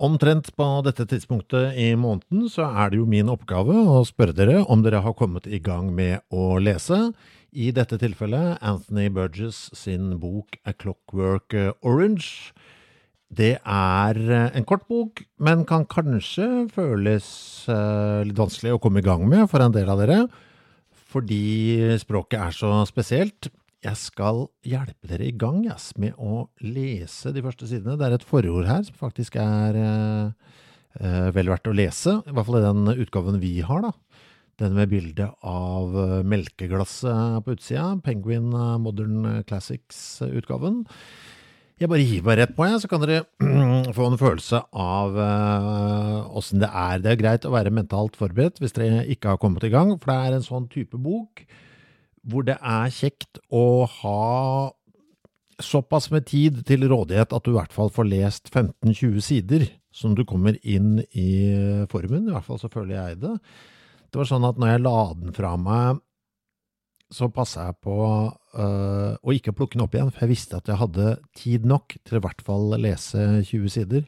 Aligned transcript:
Omtrent 0.00 0.46
på 0.56 0.66
dette 0.80 1.04
tidspunktet 1.04 1.74
i 1.76 1.90
måneden 1.92 2.46
så 2.48 2.64
er 2.64 2.88
det 2.88 3.02
jo 3.02 3.08
min 3.10 3.28
oppgave 3.28 3.74
å 3.76 3.98
spørre 4.08 4.32
dere 4.32 4.62
om 4.72 4.80
dere 4.80 5.02
har 5.04 5.12
kommet 5.12 5.44
i 5.44 5.58
gang 5.60 5.90
med 5.92 6.22
å 6.32 6.54
lese. 6.56 7.10
I 7.52 7.68
dette 7.76 7.98
tilfellet 8.00 8.62
Anthony 8.64 9.10
Burgess 9.12 9.66
sin 9.76 10.14
bok 10.22 10.56
A 10.64 10.72
Clockwork 10.72 11.52
Orange. 11.84 12.54
Det 13.28 13.58
er 13.60 14.22
en 14.48 14.64
kort 14.64 14.88
bok, 14.88 15.20
men 15.36 15.66
kan 15.68 15.84
kanskje 15.84 16.48
føles 16.72 17.28
eh, 17.68 18.24
litt 18.24 18.40
vanskelig 18.40 18.78
å 18.78 18.80
komme 18.80 19.04
i 19.04 19.06
gang 19.06 19.28
med 19.28 19.50
for 19.52 19.60
en 19.60 19.76
del 19.76 19.92
av 19.92 20.00
dere, 20.00 20.22
fordi 21.12 21.92
språket 22.00 22.40
er 22.40 22.56
så 22.56 22.72
spesielt. 22.88 23.52
Jeg 23.80 23.96
skal 23.96 24.42
hjelpe 24.68 25.08
dere 25.08 25.30
i 25.30 25.36
gang 25.40 25.62
yes, 25.64 25.94
med 25.96 26.12
å 26.20 26.50
lese 26.60 27.30
de 27.32 27.40
første 27.40 27.64
sidene. 27.70 27.96
Det 27.96 28.10
er 28.10 28.16
et 28.18 28.26
forord 28.28 28.66
her 28.68 28.82
som 28.84 28.98
faktisk 29.00 29.38
er 29.40 29.78
eh, 29.80 30.50
eh, 31.00 31.30
vel 31.32 31.48
verdt 31.48 31.70
å 31.70 31.72
lese, 31.72 32.18
i 32.20 32.34
hvert 32.36 32.48
fall 32.48 32.58
i 32.58 32.66
den 32.66 32.90
utgaven 33.06 33.40
vi 33.40 33.54
har, 33.64 33.86
da. 33.86 33.94
Den 34.60 34.76
med 34.76 34.90
bilde 34.92 35.30
av 35.40 35.96
eh, 35.96 36.18
melkeglasset 36.28 37.40
på 37.46 37.56
utsida, 37.56 37.86
Penguin 38.04 38.52
eh, 38.52 38.74
Modern 38.84 39.30
Classics-utgaven. 39.48 40.82
Jeg 41.80 41.88
bare 41.88 42.04
gir 42.04 42.28
meg 42.28 42.36
rett 42.36 42.52
på, 42.52 42.68
jeg, 42.68 42.82
så 42.82 42.92
kan 42.92 43.00
dere 43.00 43.24
få 43.96 44.10
en 44.10 44.20
følelse 44.20 44.60
av 44.76 45.16
åssen 46.36 46.60
eh, 46.60 46.66
det 46.66 46.72
er. 46.84 47.00
Det 47.00 47.14
er 47.14 47.22
greit 47.24 47.48
å 47.48 47.56
være 47.56 47.72
mentalt 47.72 48.20
forberedt 48.20 48.60
hvis 48.60 48.76
dere 48.76 49.06
ikke 49.16 49.32
har 49.32 49.40
kommet 49.40 49.64
i 49.64 49.72
gang, 49.72 49.96
for 49.96 50.12
det 50.12 50.20
er 50.20 50.36
en 50.36 50.48
sånn 50.50 50.68
type 50.68 51.00
bok 51.00 51.46
hvor 52.28 52.44
det 52.46 52.58
er 52.60 52.92
kjekt 52.92 53.40
å 53.48 53.86
ha 54.00 54.72
såpass 55.60 56.08
med 56.12 56.26
tid 56.28 56.62
til 56.68 56.86
rådighet 56.88 57.32
at 57.36 57.44
du 57.44 57.52
i 57.52 57.58
hvert 57.58 57.74
fall 57.74 57.92
får 57.92 58.08
lest 58.08 58.50
15-20 58.52 59.24
sider, 59.24 59.66
som 59.92 60.14
du 60.16 60.24
kommer 60.28 60.56
inn 60.62 61.00
i 61.16 61.86
formen. 61.90 62.28
I 62.28 62.34
hvert 62.34 62.46
fall 62.46 62.60
så 62.62 62.70
føler 62.72 62.96
jeg 62.96 63.20
det. 63.24 63.34
Det 64.10 64.20
var 64.20 64.28
sånn 64.30 64.46
at 64.48 64.60
når 64.60 64.72
jeg 64.72 64.84
la 64.84 65.00
den 65.18 65.36
fra 65.36 65.54
meg, 65.60 66.00
så 67.10 67.26
passa 67.34 67.66
jeg 67.68 67.78
på 67.82 67.94
øh, 68.06 69.14
å 69.18 69.34
ikke 69.34 69.54
plukke 69.56 69.74
den 69.74 69.82
opp 69.82 69.96
igjen, 69.96 70.12
for 70.14 70.24
jeg 70.24 70.32
visste 70.32 70.60
at 70.60 70.68
jeg 70.70 70.78
hadde 70.78 71.16
tid 71.36 71.66
nok 71.66 71.96
til 72.06 72.20
i 72.20 72.22
hvert 72.22 72.44
fall 72.46 72.76
lese 72.78 73.24
20 73.48 73.72
sider. 73.74 74.04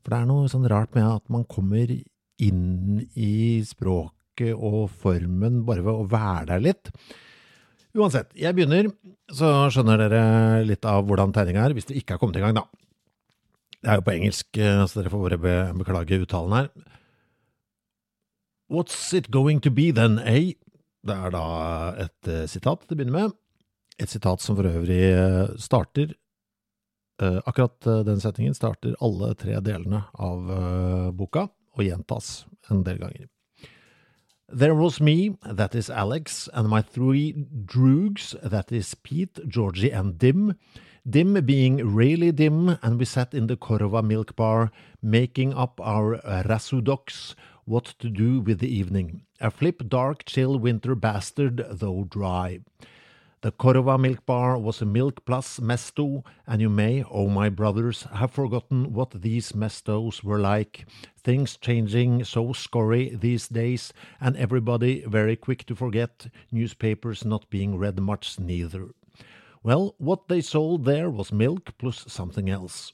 For 0.00 0.12
det 0.12 0.22
er 0.22 0.30
noe 0.30 0.48
sånn 0.48 0.68
rart 0.72 0.96
med 0.96 1.04
at 1.04 1.26
man 1.32 1.44
kommer 1.48 1.92
inn 2.40 3.02
i 3.12 3.60
språket 3.68 4.54
og 4.56 4.86
formen 5.02 5.60
bare 5.68 5.84
ved 5.84 5.92
å 5.92 6.08
være 6.08 6.46
der 6.54 6.64
litt. 6.64 6.92
Uansett, 7.98 8.30
jeg 8.38 8.54
begynner, 8.54 8.86
så 9.34 9.66
skjønner 9.72 9.98
dere 9.98 10.22
litt 10.62 10.86
av 10.86 11.02
hvordan 11.08 11.32
tegninga 11.34 11.64
er, 11.64 11.74
hvis 11.74 11.88
dere 11.88 11.98
ikke 11.98 12.14
har 12.14 12.22
kommet 12.22 12.38
i 12.38 12.44
gang, 12.44 12.54
da. 12.54 12.62
Det 13.80 13.90
er 13.90 13.98
jo 13.98 14.04
på 14.06 14.14
engelsk, 14.14 14.48
eh, 14.60 14.82
så 14.86 15.00
dere 15.00 15.10
får 15.10 15.22
bare 15.24 15.40
be 15.40 15.54
beklage 15.80 16.20
uttalen 16.22 16.54
her. 16.54 16.68
What's 18.70 18.98
it 19.16 19.30
going 19.34 19.58
to 19.64 19.72
be 19.74 19.90
then, 19.90 20.20
eh? 20.22 20.54
Det 21.02 21.16
er 21.16 21.32
da 21.32 21.44
et 22.04 22.28
uh, 22.28 22.44
sitat 22.44 22.84
til 22.84 22.94
å 22.94 22.98
begynne 23.00 23.16
med. 23.16 23.36
Et 23.98 24.10
sitat 24.10 24.42
som 24.44 24.58
for 24.58 24.68
øvrig 24.68 25.00
uh, 25.16 25.48
starter 25.58 26.12
uh, 27.24 27.40
Akkurat 27.48 27.88
den 28.06 28.20
setningen 28.20 28.54
starter 28.54 28.94
alle 29.00 29.32
tre 29.40 29.56
delene 29.64 30.04
av 30.12 30.44
boka, 31.16 31.48
og 31.74 31.86
gjentas 31.86 32.44
en 32.70 32.84
del 32.84 33.00
ganger. 33.00 33.26
There 34.52 34.74
was 34.74 35.00
me, 35.00 35.36
that 35.46 35.76
is 35.76 35.88
Alex, 35.88 36.48
and 36.52 36.68
my 36.68 36.82
three 36.82 37.46
droogs, 37.66 38.34
that 38.42 38.72
is 38.72 38.96
Pete, 38.96 39.38
Georgie, 39.46 39.92
and 39.92 40.18
Dim. 40.18 40.56
Dim 41.08 41.34
being 41.44 41.94
really 41.94 42.32
dim, 42.32 42.76
and 42.82 42.98
we 42.98 43.04
sat 43.04 43.32
in 43.32 43.46
the 43.46 43.56
Korova 43.56 44.02
milk 44.02 44.34
bar, 44.34 44.72
making 45.00 45.54
up 45.54 45.80
our 45.80 46.16
uh, 46.16 46.42
rasudoks, 46.42 47.36
what 47.64 47.94
to 48.00 48.10
do 48.10 48.40
with 48.40 48.58
the 48.58 48.68
evening. 48.68 49.22
A 49.40 49.52
flip, 49.52 49.88
dark, 49.88 50.24
chill 50.24 50.58
winter 50.58 50.96
bastard, 50.96 51.64
though 51.70 52.08
dry. 52.10 52.58
The 53.42 53.52
Korova 53.52 53.98
milk 53.98 54.26
bar 54.26 54.58
was 54.58 54.82
a 54.82 54.84
milk 54.84 55.24
plus 55.24 55.60
mesto, 55.60 56.26
and 56.46 56.60
you 56.60 56.68
may, 56.68 57.02
oh 57.10 57.28
my 57.30 57.48
brothers, 57.48 58.02
have 58.12 58.32
forgotten 58.32 58.92
what 58.92 59.22
these 59.22 59.52
mestos 59.52 60.22
were 60.22 60.38
like. 60.38 60.84
Things 61.16 61.56
changing 61.56 62.24
so 62.24 62.52
scurry 62.52 63.16
these 63.16 63.48
days, 63.48 63.94
and 64.20 64.36
everybody 64.36 65.02
very 65.06 65.36
quick 65.36 65.64
to 65.66 65.74
forget, 65.74 66.26
newspapers 66.52 67.24
not 67.24 67.48
being 67.48 67.78
read 67.78 67.98
much 67.98 68.38
neither. 68.38 68.90
Well, 69.62 69.94
what 69.96 70.28
they 70.28 70.42
sold 70.42 70.84
there 70.84 71.08
was 71.08 71.32
milk 71.32 71.72
plus 71.78 72.04
something 72.08 72.50
else. 72.50 72.92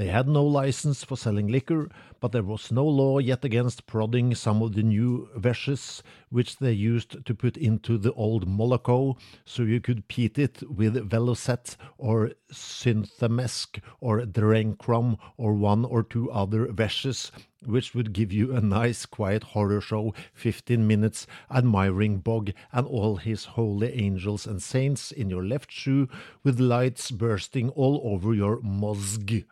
They 0.00 0.08
had 0.08 0.28
no 0.28 0.46
license 0.46 1.04
for 1.04 1.14
selling 1.14 1.48
liquor, 1.48 1.90
but 2.20 2.32
there 2.32 2.42
was 2.42 2.72
no 2.72 2.86
law 2.86 3.18
yet 3.18 3.44
against 3.44 3.86
prodding 3.86 4.34
some 4.34 4.62
of 4.62 4.72
the 4.72 4.82
new 4.82 5.28
veshes 5.36 6.02
which 6.30 6.56
they 6.56 6.72
used 6.72 7.26
to 7.26 7.34
put 7.34 7.58
into 7.58 7.98
the 7.98 8.14
old 8.14 8.48
Moloko, 8.48 9.18
so 9.44 9.62
you 9.62 9.78
could 9.78 10.08
peat 10.08 10.38
it 10.38 10.62
with 10.70 11.10
Velocet 11.10 11.76
or 11.98 12.30
Synthamesque 12.50 13.82
or 14.00 14.22
Drencrom 14.22 15.18
or 15.36 15.52
one 15.52 15.84
or 15.84 16.02
two 16.02 16.30
other 16.30 16.68
veshes, 16.68 17.30
which 17.62 17.94
would 17.94 18.14
give 18.14 18.32
you 18.32 18.56
a 18.56 18.62
nice 18.62 19.04
quiet 19.04 19.42
horror 19.42 19.82
show, 19.82 20.14
15 20.32 20.86
minutes 20.86 21.26
admiring 21.50 22.20
Bog 22.20 22.52
and 22.72 22.86
all 22.86 23.16
his 23.16 23.44
holy 23.44 23.92
angels 23.92 24.46
and 24.46 24.62
saints 24.62 25.12
in 25.12 25.28
your 25.28 25.44
left 25.44 25.70
shoe, 25.70 26.08
with 26.42 26.58
lights 26.58 27.10
bursting 27.10 27.68
all 27.68 28.00
over 28.02 28.32
your 28.32 28.62
mozg. 28.62 29.44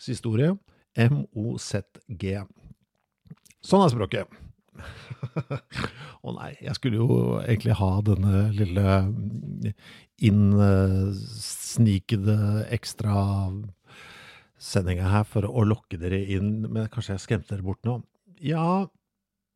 Historie. 0.00 0.56
M-O-Z-G. 0.96 2.40
Sånn 3.64 3.84
er 3.84 3.90
språket. 3.92 4.26
Å 6.26 6.28
nei, 6.36 6.52
jeg 6.60 6.74
skulle 6.76 6.98
jo 7.00 7.08
egentlig 7.40 7.74
ha 7.78 7.90
denne 8.04 8.52
lille 8.56 8.96
innsnikede 10.26 12.36
ekstra 12.76 13.14
sendinga 14.60 15.08
her 15.12 15.24
for 15.28 15.42
å 15.48 15.64
lokke 15.68 15.96
dere 16.00 16.20
inn, 16.32 16.68
men 16.68 16.88
kanskje 16.92 17.12
jeg 17.14 17.24
skremte 17.24 17.54
dere 17.54 17.66
bort 17.66 17.82
nå? 17.88 17.94
Ja 18.44 18.86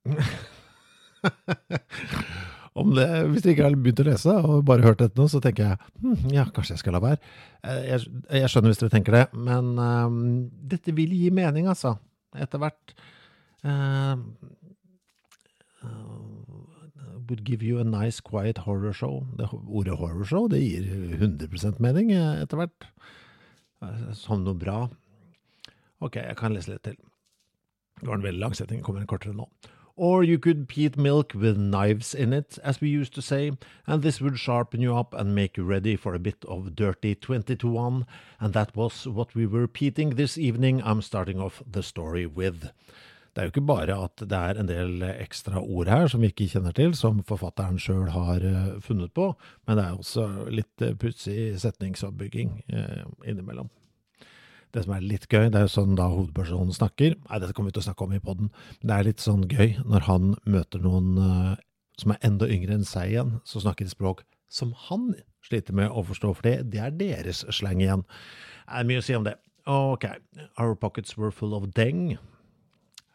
det, 2.70 3.06
hvis 3.32 3.42
dere 3.42 3.54
ikke 3.54 3.66
har 3.66 3.76
begynt 3.82 4.02
å 4.02 4.06
lese 4.06 4.34
og 4.46 4.60
bare 4.68 4.84
hørt 4.86 5.00
dette 5.02 5.18
nå, 5.18 5.26
så 5.30 5.40
tenker 5.42 5.72
jeg 5.72 5.78
hm, 6.04 6.28
ja, 6.34 6.44
kanskje 6.54 6.76
jeg 6.76 6.82
skal 6.84 6.94
la 6.96 7.02
være. 7.02 7.18
Eh, 7.66 7.80
jeg, 7.88 8.12
jeg, 8.30 8.52
skjønner 8.52 8.72
hvis 8.72 8.82
dere 8.82 8.94
tenker 8.94 9.16
det, 9.16 9.24
men 9.34 9.72
um, 9.74 10.20
dette 10.70 10.94
vil 10.94 11.12
gi 11.16 11.32
mening, 11.34 11.66
altså. 11.70 11.96
Etter 12.38 12.62
hvert. 12.62 12.94
Uh, 13.66 14.14
would 17.30 17.44
give 17.46 17.62
you 17.62 17.78
a 17.78 17.84
nice, 17.84 18.20
quiet 18.20 18.58
horror 18.66 18.92
show. 18.92 19.26
Det, 19.38 19.48
ordet 19.66 19.98
horror 19.98 20.26
show 20.26 20.48
det 20.50 20.62
gir 20.62 20.86
100% 21.18 21.78
mening 21.82 22.10
etter 22.14 22.58
hvert. 22.58 22.88
Som 24.18 24.42
noe 24.44 24.58
bra. 24.58 24.82
Ok, 26.02 26.18
jeg 26.18 26.38
kan 26.38 26.54
lese 26.54 26.74
litt 26.74 26.84
til. 26.86 26.96
Det 28.00 28.08
var 28.08 28.18
en 28.18 28.24
veldig 28.24 28.40
lang 28.40 28.56
setning, 28.56 28.82
kommer 28.82 29.02
en 29.02 29.10
kortere 29.10 29.36
nå. 29.36 29.46
Or 29.96 30.24
you 30.24 30.38
could 30.38 30.68
peat 30.68 30.96
milk 30.96 31.32
with 31.34 31.58
knives 31.58 32.14
in 32.14 32.32
it, 32.32 32.58
as 32.64 32.80
we 32.80 32.88
used 32.88 33.14
to 33.14 33.22
say, 33.22 33.52
and 33.86 34.02
this 34.02 34.20
would 34.20 34.38
sharpen 34.38 34.80
you 34.80 34.96
up 34.96 35.14
and 35.14 35.34
make 35.34 35.56
you 35.56 35.64
ready 35.64 35.96
for 35.96 36.14
a 36.14 36.18
bit 36.18 36.44
of 36.48 36.74
dirty 36.74 37.14
20 37.14 37.56
to 37.56 37.68
1. 37.68 38.06
And 38.40 38.54
that 38.54 38.74
was 38.76 39.06
what 39.06 39.34
we 39.34 39.46
were 39.46 39.68
peating 39.68 40.10
this 40.10 40.38
evening. 40.38 40.82
I'm 40.82 41.02
starting 41.02 41.40
off 41.40 41.62
the 41.70 41.82
story 41.82 42.26
with. 42.26 42.70
Det 43.34 43.38
er 43.38 43.46
jo 43.46 43.52
ikke 43.52 43.66
bare 43.66 43.96
at 44.04 44.22
det 44.26 44.38
er 44.38 44.58
en 44.58 44.68
del 44.68 45.04
ekstra 45.06 45.60
ord 45.62 45.88
her 45.88 46.08
som 46.10 46.20
vi 46.20 46.32
ikke 46.32 46.48
kjenner 46.50 46.74
til, 46.74 46.96
som 46.98 47.22
forfatteren 47.22 47.78
sjøl 47.78 48.08
har 48.10 48.42
uh, 48.42 48.80
funnet 48.82 49.12
på, 49.14 49.28
men 49.68 49.78
det 49.78 49.84
er 49.84 50.00
også 50.00 50.24
litt 50.50 50.82
pussig 50.98 51.52
setningsoppbygging 51.62 52.56
uh, 52.74 53.06
innimellom. 53.22 53.70
Det 54.70 54.84
som 54.84 54.94
er 54.94 55.02
litt 55.02 55.26
gøy, 55.26 55.48
det 55.50 55.58
er 55.58 55.66
jo 55.66 55.72
sånn 55.72 55.96
da 55.98 56.06
hovedpersonen 56.12 56.74
snakker 56.76 57.16
Nei, 57.16 57.38
dette 57.42 57.54
kommer 57.56 57.72
vi 57.72 57.78
til 57.78 57.82
å 57.82 57.88
snakke 57.88 58.06
om 58.06 58.14
i 58.14 58.22
poden, 58.22 58.52
det 58.86 58.94
er 58.94 59.08
litt 59.08 59.24
sånn 59.24 59.48
gøy 59.50 59.80
når 59.82 60.06
han 60.06 60.34
møter 60.46 60.82
noen 60.84 61.16
som 62.00 62.14
er 62.14 62.22
enda 62.24 62.48
yngre 62.48 62.78
enn 62.78 62.86
seg 62.88 63.12
igjen, 63.12 63.34
som 63.44 63.64
snakker 63.64 63.88
et 63.88 63.92
språk 63.92 64.24
som 64.50 64.72
han 64.88 65.12
sliter 65.46 65.76
med 65.76 65.92
å 65.92 66.02
forstå, 66.06 66.32
for 66.36 66.46
det, 66.46 66.70
det 66.72 66.82
er 66.82 66.96
deres 66.96 67.44
slang 67.54 67.82
igjen. 67.82 68.02
Det 68.66 68.80
er 68.80 68.88
mye 68.88 69.02
å 69.02 69.04
si 69.04 69.16
om 69.16 69.26
det. 69.26 69.36
Ok, 69.70 70.06
our 70.58 70.74
pockets 70.74 71.16
were 71.18 71.30
full 71.34 71.54
of 71.54 71.68
deng 71.76 72.16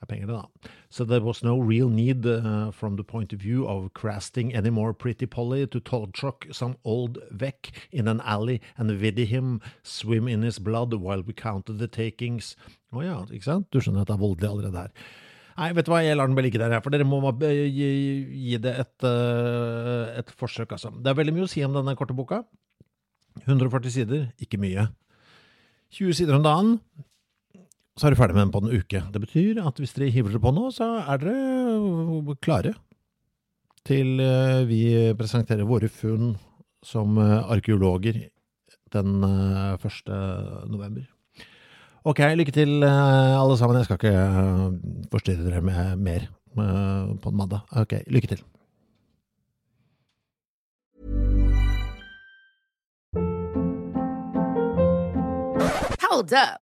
er 0.01 0.09
penger, 0.09 0.27
det, 0.27 0.35
da. 0.35 0.71
So 0.89 1.05
there 1.05 1.21
was 1.21 1.43
no 1.43 1.57
real 1.59 1.89
need, 1.89 2.25
uh, 2.25 2.71
from 2.71 2.95
the 2.95 3.03
point 3.03 3.33
of 3.33 3.39
view 3.39 3.67
of 3.67 3.93
crasting 3.93 4.53
any 4.55 4.69
more 4.69 4.93
Pretty 4.93 5.25
Polly, 5.25 5.67
to 5.67 5.79
toll 5.79 6.09
some 6.51 6.77
old 6.83 7.17
vec 7.31 7.71
in 7.91 8.07
an 8.07 8.21
alley 8.21 8.61
and 8.77 8.91
viddy 8.91 9.25
him 9.25 9.61
swim 9.83 10.27
in 10.27 10.41
his 10.41 10.59
blood 10.59 10.93
while 10.93 11.21
we 11.21 11.33
counted 11.33 11.79
the 11.79 11.87
takings. 11.87 12.55
Å 12.93 12.99
oh, 12.99 13.03
ja, 13.03 13.21
ikke 13.31 13.49
sant? 13.49 13.69
Du 13.71 13.79
skjønner 13.79 14.05
at 14.05 14.11
det 14.11 14.15
er 14.15 14.21
voldelig 14.23 14.51
allerede 14.51 14.85
her. 14.85 15.07
Nei, 15.55 15.71
vet 15.71 15.87
du 15.87 15.93
hva, 15.93 16.01
jeg 16.03 16.17
lar 16.19 16.27
den 16.27 16.35
bare 16.35 16.49
ligge 16.49 16.59
der, 16.59 16.75
for 16.83 16.91
dere 16.91 17.07
må 17.07 17.21
gi, 17.39 17.89
gi 18.51 18.59
det 18.59 18.75
et, 18.83 18.95
uh, 19.07 20.11
et 20.19 20.31
forsøk, 20.35 20.75
altså. 20.75 20.91
Det 20.99 21.11
er 21.11 21.17
veldig 21.19 21.35
mye 21.35 21.47
å 21.47 21.51
si 21.51 21.63
om 21.63 21.75
denne 21.75 21.95
korte 21.95 22.15
boka. 22.15 22.43
140 23.45 23.91
sider, 23.91 24.29
ikke 24.43 24.59
mye. 24.59 24.87
20 25.95 26.17
sider 26.19 26.35
om 26.35 26.43
dagen, 26.43 26.73
så 27.95 28.07
er 28.07 28.11
du 28.11 28.19
ferdig 28.19 28.35
med 28.35 28.43
den 28.43 28.51
på 28.51 28.59
en 28.63 28.73
uke. 28.75 29.01
Det 29.13 29.21
betyr 29.23 29.61
at 29.63 29.79
hvis 29.79 29.95
dere 29.95 30.11
hiver 30.11 30.33
dere 30.33 30.43
på 30.43 30.51
nå, 30.51 30.67
så 30.75 30.87
er 31.05 31.21
dere 31.23 32.35
klare 32.43 32.73
til 33.85 34.19
eh, 34.19 34.63
vi 34.67 34.81
presenterer 35.17 35.67
våre 35.67 35.89
funn 35.91 36.33
som 36.85 37.19
eh, 37.21 37.51
arkeologer 37.53 38.25
den 38.95 39.23
1. 39.23 39.85
Eh, 39.85 40.65
november. 40.71 41.05
Ok, 42.05 42.19
lykke 42.37 42.53
til 42.53 42.83
alle 42.85 43.55
sammen. 43.57 43.79
Jeg 43.79 43.87
skal 43.87 43.97
ikke 43.97 45.07
forstyrre 45.09 45.47
dere 45.47 45.61
med 45.65 45.95
mer 45.97 46.27
på 46.53 47.31
en 47.31 47.39
mandag. 47.39 47.63
Ok, 47.73 47.97
lykke 48.13 48.29
til. 48.35 48.43
Hold 56.05 56.29
up. 56.29 56.64